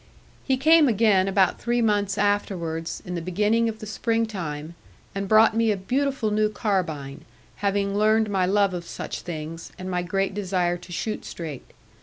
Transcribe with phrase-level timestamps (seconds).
[0.43, 4.73] He came again about three months afterwards, in the beginning of the spring time,
[5.13, 7.23] and brought me a beautiful new carbine,
[7.57, 11.69] having learned my love of such things, and my great desire to shoot straight.